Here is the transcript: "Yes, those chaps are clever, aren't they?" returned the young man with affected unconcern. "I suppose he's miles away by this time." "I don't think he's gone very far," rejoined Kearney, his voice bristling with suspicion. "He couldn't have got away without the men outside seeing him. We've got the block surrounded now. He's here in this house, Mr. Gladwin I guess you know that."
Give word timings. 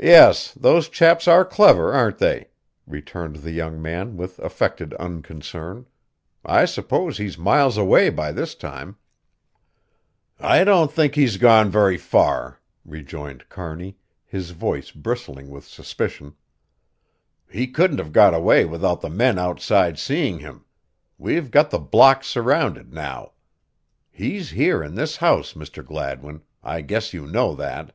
"Yes, 0.00 0.52
those 0.54 0.88
chaps 0.88 1.26
are 1.26 1.44
clever, 1.44 1.92
aren't 1.92 2.18
they?" 2.18 2.50
returned 2.86 3.38
the 3.42 3.50
young 3.50 3.82
man 3.82 4.16
with 4.16 4.38
affected 4.38 4.94
unconcern. 5.00 5.88
"I 6.44 6.64
suppose 6.64 7.18
he's 7.18 7.36
miles 7.36 7.76
away 7.76 8.08
by 8.10 8.30
this 8.30 8.54
time." 8.54 8.98
"I 10.38 10.62
don't 10.62 10.92
think 10.92 11.16
he's 11.16 11.38
gone 11.38 11.70
very 11.72 11.96
far," 11.98 12.60
rejoined 12.84 13.48
Kearney, 13.48 13.96
his 14.24 14.52
voice 14.52 14.92
bristling 14.92 15.50
with 15.50 15.66
suspicion. 15.66 16.36
"He 17.50 17.66
couldn't 17.66 17.98
have 17.98 18.12
got 18.12 18.34
away 18.34 18.64
without 18.64 19.00
the 19.00 19.10
men 19.10 19.40
outside 19.40 19.98
seeing 19.98 20.38
him. 20.38 20.66
We've 21.18 21.50
got 21.50 21.70
the 21.70 21.80
block 21.80 22.22
surrounded 22.22 22.92
now. 22.92 23.32
He's 24.12 24.50
here 24.50 24.84
in 24.84 24.94
this 24.94 25.16
house, 25.16 25.54
Mr. 25.54 25.84
Gladwin 25.84 26.42
I 26.62 26.80
guess 26.82 27.12
you 27.12 27.26
know 27.26 27.56
that." 27.56 27.92